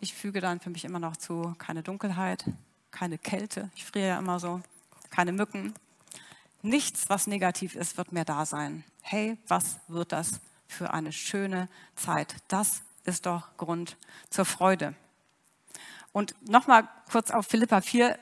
[0.00, 2.44] Ich füge dann für mich immer noch zu, keine Dunkelheit,
[2.90, 3.70] keine Kälte.
[3.74, 4.60] Ich friere ja immer so,
[5.10, 5.74] keine Mücken.
[6.66, 11.68] Nichts, was negativ ist, wird mehr da sein hey, was wird das für eine schöne
[11.94, 12.34] Zeit?
[12.48, 13.96] Das ist doch Grund
[14.30, 14.94] zur Freude.
[16.12, 18.18] Und nochmal kurz auf Philippa 4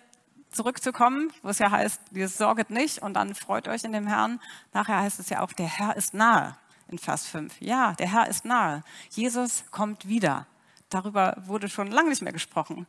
[0.50, 4.40] zurückzukommen, wo es ja heißt, ihr sorget nicht und dann freut euch in dem Herrn.
[4.72, 6.56] Nachher heißt es ja auch, der Herr ist nahe
[6.88, 7.60] in Vers 5.
[7.60, 8.84] Ja, der Herr ist nahe.
[9.10, 10.46] Jesus kommt wieder.
[10.90, 12.86] Darüber wurde schon lange nicht mehr gesprochen.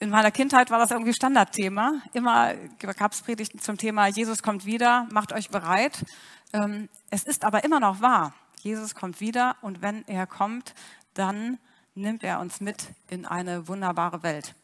[0.00, 2.02] In meiner Kindheit war das irgendwie Standardthema.
[2.12, 6.04] Immer gab es Predigten zum Thema, Jesus kommt wieder, macht euch bereit.
[6.52, 8.34] Ähm, es ist aber immer noch wahr.
[8.60, 10.74] Jesus kommt wieder und wenn er kommt,
[11.14, 11.58] dann
[11.94, 14.54] nimmt er uns mit in eine wunderbare Welt.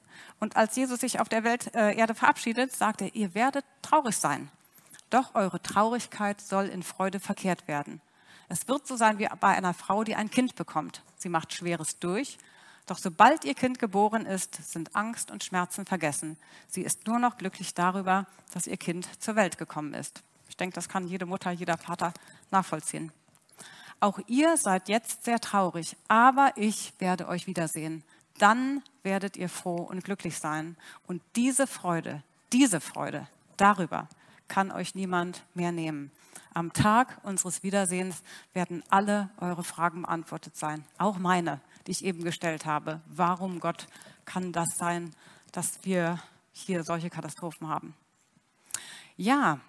[0.40, 4.16] Und als Jesus sich auf der Welt, äh, Erde verabschiedet, sagt er, ihr werdet traurig
[4.16, 4.50] sein.
[5.10, 8.00] Doch eure Traurigkeit soll in Freude verkehrt werden.
[8.48, 11.02] Es wird so sein wie bei einer Frau, die ein Kind bekommt.
[11.16, 12.36] Sie macht Schweres durch,
[12.90, 16.36] doch sobald ihr Kind geboren ist, sind Angst und Schmerzen vergessen.
[16.68, 20.24] Sie ist nur noch glücklich darüber, dass ihr Kind zur Welt gekommen ist.
[20.48, 22.12] Ich denke, das kann jede Mutter, jeder Vater
[22.50, 23.12] nachvollziehen.
[24.00, 28.02] Auch ihr seid jetzt sehr traurig, aber ich werde euch wiedersehen.
[28.38, 30.76] Dann werdet ihr froh und glücklich sein.
[31.06, 34.08] Und diese Freude, diese Freude darüber
[34.48, 36.10] kann euch niemand mehr nehmen.
[36.54, 38.22] Am Tag unseres Wiedersehens
[38.52, 43.00] werden alle eure Fragen beantwortet sein, auch meine, die ich eben gestellt habe.
[43.06, 43.86] Warum, Gott,
[44.24, 45.14] kann das sein,
[45.52, 46.18] dass wir
[46.52, 47.94] hier solche Katastrophen haben?
[49.16, 49.60] Ja,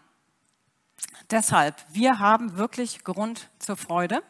[1.29, 4.21] Deshalb, wir haben wirklich Grund zur Freude,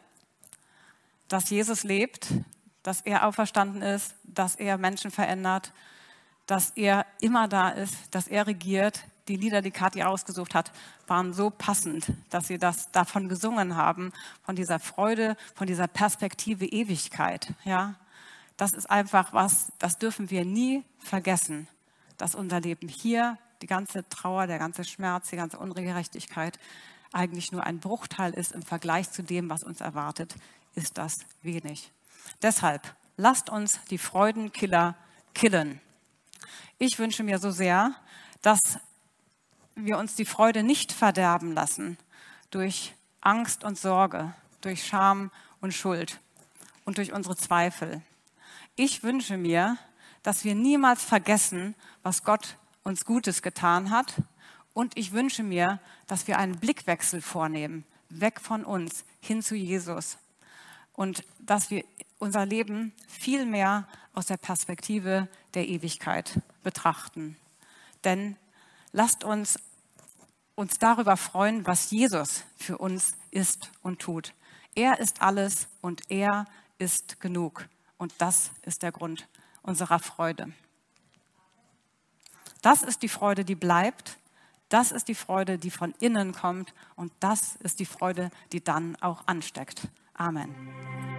[1.28, 2.28] dass Jesus lebt,
[2.82, 5.72] dass er auferstanden ist, dass er Menschen verändert,
[6.46, 9.00] dass er immer da ist, dass er regiert.
[9.28, 10.72] Die Lieder, die Kathi ausgesucht hat,
[11.06, 16.66] waren so passend, dass sie das davon gesungen haben, von dieser Freude, von dieser Perspektive
[16.66, 17.54] Ewigkeit.
[17.64, 17.94] Ja,
[18.56, 21.68] das ist einfach was, das dürfen wir nie vergessen,
[22.18, 26.58] dass unser Leben hier die ganze Trauer, der ganze Schmerz, die ganze Ungerechtigkeit
[27.12, 30.34] eigentlich nur ein Bruchteil ist im Vergleich zu dem, was uns erwartet,
[30.74, 31.92] ist das wenig.
[32.40, 34.96] Deshalb lasst uns die Freudenkiller
[35.34, 35.80] killen.
[36.78, 37.94] Ich wünsche mir so sehr,
[38.40, 38.58] dass
[39.74, 41.98] wir uns die Freude nicht verderben lassen
[42.50, 45.30] durch Angst und Sorge, durch Scham
[45.60, 46.20] und Schuld
[46.84, 48.02] und durch unsere Zweifel.
[48.76, 49.78] Ich wünsche mir,
[50.22, 54.14] dass wir niemals vergessen, was Gott uns Gutes getan hat.
[54.74, 60.18] Und ich wünsche mir, dass wir einen Blickwechsel vornehmen, weg von uns hin zu Jesus.
[60.94, 61.84] Und dass wir
[62.18, 67.36] unser Leben viel mehr aus der Perspektive der Ewigkeit betrachten.
[68.04, 68.36] Denn
[68.92, 69.58] lasst uns
[70.54, 74.34] uns darüber freuen, was Jesus für uns ist und tut.
[74.74, 76.46] Er ist alles und er
[76.78, 77.68] ist genug.
[77.98, 79.28] Und das ist der Grund
[79.62, 80.52] unserer Freude.
[82.62, 84.18] Das ist die Freude, die bleibt.
[84.68, 86.74] Das ist die Freude, die von innen kommt.
[86.96, 89.88] Und das ist die Freude, die dann auch ansteckt.
[90.14, 91.11] Amen.